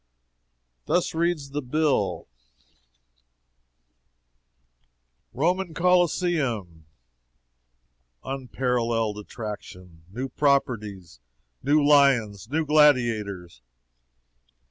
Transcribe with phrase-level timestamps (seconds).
[0.87, 2.27] Thus reads the bill:
[5.31, 6.87] ROMAN COLISEUM.
[8.23, 10.05] UNPARALLELED ATTRACTION!
[10.11, 11.19] NEW PROPERTIES!
[11.61, 12.49] NEW LIONS!
[12.49, 13.61] NEW GLADIATORS!